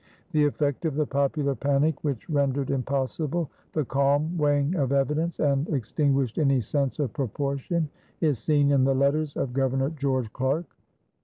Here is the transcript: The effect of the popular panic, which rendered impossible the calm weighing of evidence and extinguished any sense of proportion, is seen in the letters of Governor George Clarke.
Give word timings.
The 0.31 0.45
effect 0.45 0.85
of 0.85 0.95
the 0.95 1.05
popular 1.05 1.53
panic, 1.53 2.03
which 2.03 2.27
rendered 2.27 2.71
impossible 2.71 3.51
the 3.73 3.85
calm 3.85 4.35
weighing 4.35 4.73
of 4.73 4.91
evidence 4.91 5.39
and 5.39 5.69
extinguished 5.69 6.39
any 6.39 6.59
sense 6.59 6.97
of 6.97 7.13
proportion, 7.13 7.87
is 8.19 8.39
seen 8.39 8.71
in 8.71 8.83
the 8.83 8.95
letters 8.95 9.35
of 9.37 9.53
Governor 9.53 9.91
George 9.91 10.33
Clarke. 10.33 10.75